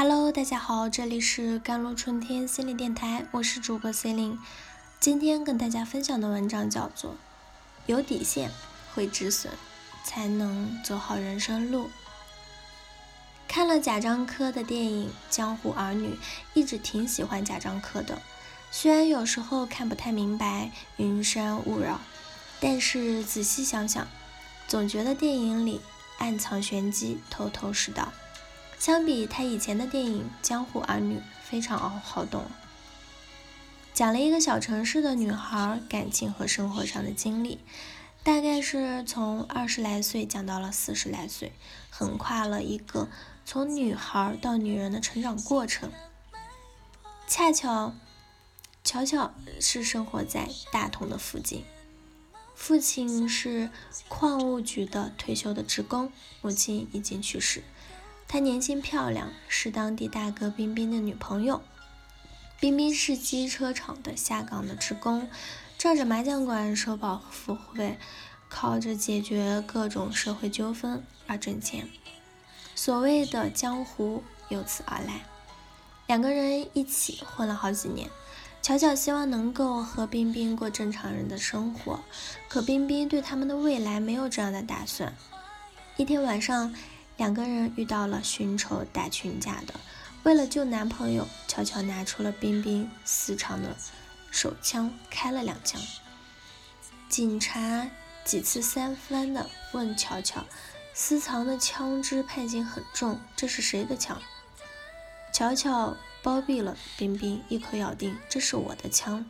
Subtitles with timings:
[0.00, 4.38] Hello，大家好，这里是甘露春天心理电台，我是主播 C 琳。
[5.00, 7.10] 今天跟大家分享的文章叫做
[7.86, 8.48] 《有底线
[8.94, 9.50] 会止损，
[10.04, 11.86] 才能走好人生路》。
[13.48, 16.10] 看了贾樟柯的电影《江湖儿女》，
[16.54, 18.22] 一直挺喜欢贾樟柯的。
[18.70, 22.00] 虽然有时候看不太明白云山雾绕，
[22.60, 24.06] 但是仔细想想，
[24.68, 25.80] 总觉得电影里
[26.18, 28.12] 暗藏玄机，头头是道。
[28.78, 32.44] 相比他以前的电影《江湖儿女》，非常好懂，
[33.92, 37.58] 讲了一个小城市的女孩感情和生活上的经历，
[38.22, 41.52] 大概是从二十来岁讲到了四十来岁，
[41.90, 43.08] 横跨了一个
[43.44, 45.90] 从女孩到女人的成长过程。
[47.26, 47.94] 恰巧，
[48.84, 51.64] 巧巧是生活在大同的附近，
[52.54, 53.70] 父亲是
[54.06, 57.64] 矿务局的退休的职工，母亲已经去世。
[58.28, 61.62] 她年轻漂亮，是当地大哥冰冰的女朋友。
[62.60, 65.30] 冰冰是机车厂的下岗的职工，
[65.78, 67.98] 仗着麻将馆收保护费，
[68.50, 71.88] 靠着解决各种社会纠纷而挣钱。
[72.74, 75.22] 所谓的江湖由此而来。
[76.06, 78.10] 两个人一起混了好几年，
[78.60, 82.00] 巧巧希望能够和冰冰过正常人的生活，
[82.46, 85.14] 可冰冰对他们的未来没有这样的打算。
[85.96, 86.74] 一天晚上。
[87.18, 89.74] 两个人遇到了寻仇打群架的，
[90.22, 93.76] 为了救男朋友，巧巧拿出了冰冰私藏的
[94.30, 95.80] 手枪，开了两枪。
[97.08, 97.90] 警察
[98.24, 100.44] 几次三番的问巧巧，
[100.94, 104.22] 私藏的枪支判刑很重，这是谁的枪？
[105.32, 109.28] 巧巧包庇了冰冰，一口咬定这是我的枪。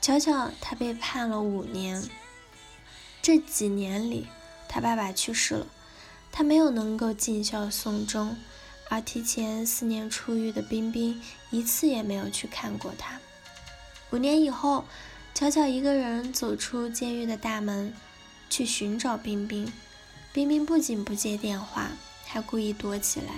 [0.00, 2.10] 巧巧他被判了五年，
[3.22, 4.26] 这几年里
[4.68, 5.66] 他爸爸去世了。
[6.32, 8.36] 他没有能够尽孝送终，
[8.88, 13.20] 而提前四年出狱的冰冰一次也没有去看过他。
[14.10, 14.84] 五年以后，
[15.34, 17.94] 巧巧一个人走出监狱的大门，
[18.48, 19.72] 去寻找冰冰。
[20.32, 21.90] 冰冰不仅不接电话，
[22.26, 23.34] 还故意躲起来。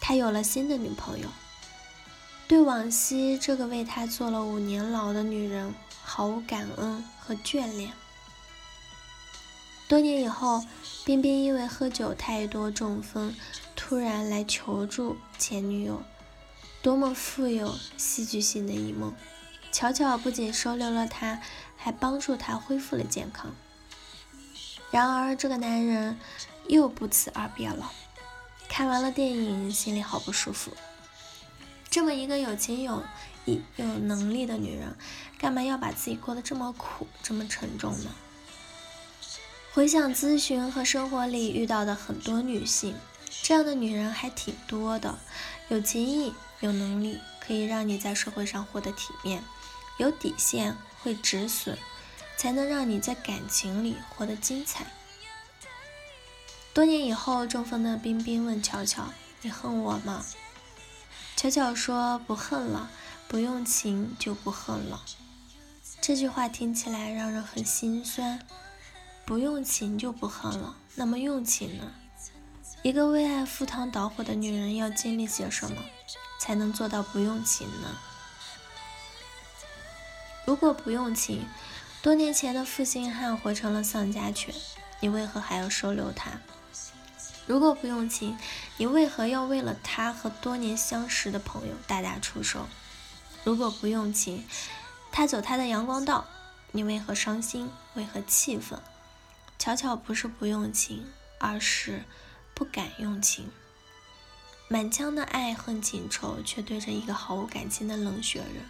[0.00, 1.28] 他有了新的女朋友，
[2.46, 7.92] 对往昔这个为他坐了五年牢的女人毫无感恩和眷恋。
[9.88, 10.64] 多年以后。
[11.04, 13.32] 冰冰因为喝酒太多中风，
[13.76, 16.02] 突然来求助前女友，
[16.82, 19.12] 多么富有戏剧性的一幕！
[19.70, 21.40] 巧巧不仅收留了他，
[21.76, 23.54] 还帮助他恢复了健康。
[24.90, 26.18] 然而这个男人
[26.66, 27.92] 又不辞而别了。
[28.68, 30.72] 看完了电影，心里好不舒服。
[31.88, 33.00] 这么一个有情有
[33.44, 34.96] 义、有能力的女人，
[35.38, 38.10] 干嘛要把自己过得这么苦、这么沉重呢？
[39.76, 42.96] 回想咨询和生活里遇到的很多女性，
[43.42, 45.18] 这样的女人还挺多的。
[45.68, 49.42] 有情义、有能力，可以让你在社会上获得体面；
[49.98, 51.76] 有底线，会止损，
[52.38, 54.86] 才能让你在感情里活得精彩。
[56.72, 59.12] 多年以后，中风的冰冰问巧巧
[59.42, 60.24] ：“你恨我吗？”
[61.36, 62.88] 巧巧说：“不恨了，
[63.28, 65.02] 不用情就不恨了。”
[66.00, 68.40] 这句话听起来让人很心酸。
[69.26, 71.92] 不用情就不恨了，那么用情呢？
[72.82, 75.82] 一个为爱赴汤蹈火的女人要经历些什么，
[76.38, 77.98] 才能做到不用情呢？
[80.44, 81.44] 如果不用情，
[82.02, 84.54] 多年前的负心汉活成了丧家犬，
[85.00, 86.30] 你为何还要收留他？
[87.48, 88.38] 如果不用情，
[88.76, 92.68] 你为何要为了他和多年相识的朋友大打出手？
[93.42, 94.46] 如果不用情，
[95.10, 96.26] 他走他的阳光道，
[96.70, 97.68] 你为何伤心？
[97.94, 98.78] 为何气愤？
[99.58, 101.06] 巧巧不是不用情，
[101.38, 102.04] 而是
[102.54, 103.50] 不敢用情。
[104.68, 108.64] 满腔的爱恨情仇，却对着一个毫无感情的冷血人，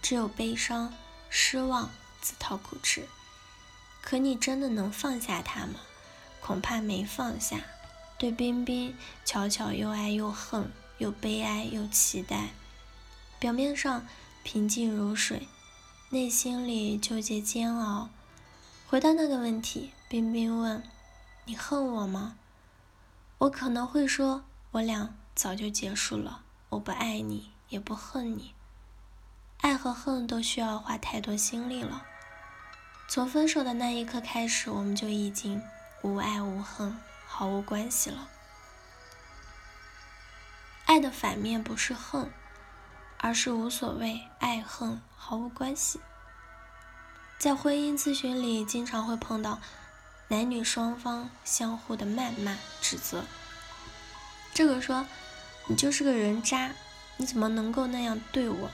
[0.00, 0.94] 只有悲伤、
[1.28, 1.90] 失望，
[2.20, 3.06] 自讨苦吃。
[4.00, 5.80] 可你真的能放下他吗？
[6.40, 7.60] 恐怕没放下。
[8.18, 12.50] 对冰冰，巧巧又爱又恨，又悲哀又期待。
[13.38, 14.06] 表面上
[14.42, 15.48] 平静如水，
[16.10, 18.10] 内心里纠结煎熬。
[18.86, 19.92] 回到那个问题。
[20.10, 20.82] 冰冰问
[21.46, 22.34] ：“你恨我吗？”
[23.38, 28.52] 我可能会说：“我俩早就结束了，我不爱你，也不恨你。
[29.60, 32.04] 爱和恨都需要花太多心力了。
[33.06, 35.62] 从分手的那一刻开始，我们就已经
[36.02, 36.98] 无爱无恨，
[37.28, 38.28] 毫无关系了。
[40.86, 42.28] 爱的反面不是恨，
[43.16, 46.00] 而是无所谓，爱恨毫无关系。
[47.38, 49.60] 在婚姻咨询里，经常会碰到。”
[50.30, 53.24] 男女双方相互的谩骂、指责。
[54.54, 55.04] 这个说
[55.66, 56.70] ：“你就是个人渣，
[57.16, 58.70] 你怎么能够那样对我？”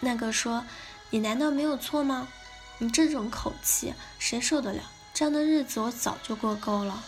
[0.00, 0.66] 那个说
[1.08, 2.28] ：“你难道没有错吗？
[2.76, 4.82] 你这种口气谁受得了？
[5.14, 7.02] 这样的日子我早就过够了。”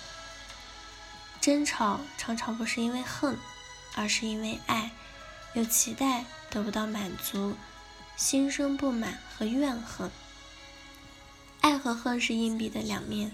[1.38, 3.36] 争吵常常不是因为恨，
[3.96, 4.92] 而是因为爱，
[5.52, 7.54] 有期待得不到满足，
[8.16, 10.10] 心生不满和怨恨。
[11.66, 13.32] 爱和恨是硬币的两面，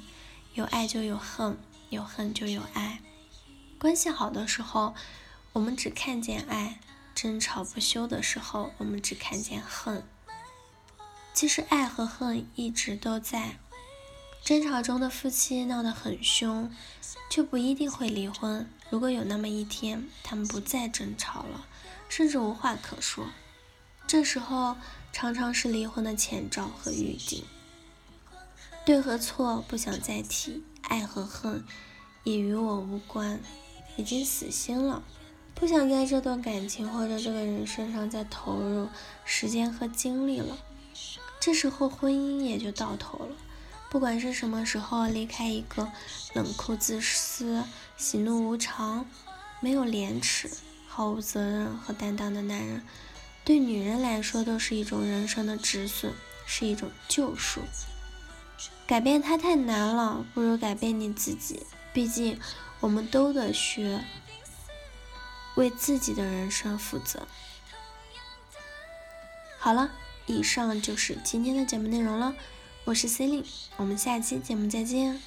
[0.54, 1.58] 有爱就有恨，
[1.90, 3.02] 有恨就有爱。
[3.78, 4.94] 关系好的时候，
[5.52, 6.78] 我们只看见爱；
[7.14, 10.02] 争吵不休的时候，我们只看见恨。
[11.34, 13.58] 其实爱和恨一直都在。
[14.42, 16.72] 争吵中的夫妻闹得很凶，
[17.28, 18.66] 就不一定会离婚。
[18.88, 21.66] 如果有那么一天，他们不再争吵了，
[22.08, 23.28] 甚至无话可说，
[24.06, 24.78] 这时候
[25.12, 27.44] 常常是离婚的前兆和预警。
[28.84, 31.64] 对和错不想再提，爱和恨
[32.24, 33.40] 也与我无关，
[33.96, 35.02] 已经死心了，
[35.54, 38.88] 不想在这段感情或者这个人身上再投入
[39.24, 40.58] 时间和精力了。
[41.38, 43.36] 这时候婚姻也就到头了。
[43.88, 45.92] 不管是什么时候离开一个
[46.34, 47.62] 冷酷自私、
[47.96, 49.06] 喜怒无常、
[49.60, 50.50] 没有廉耻、
[50.88, 52.82] 毫无责任和担当的男人，
[53.44, 56.12] 对女人来说都是一种人生的止损，
[56.46, 57.60] 是一种救赎。
[58.86, 61.64] 改变他太难了，不如改变你自己。
[61.92, 62.40] 毕竟，
[62.80, 64.04] 我们都得学
[65.56, 67.26] 为自己的人生负责。
[69.58, 69.90] 好了，
[70.26, 72.34] 以上就是今天的节目内容了。
[72.84, 73.44] 我是 C 令，
[73.76, 75.20] 我们下期节目再见。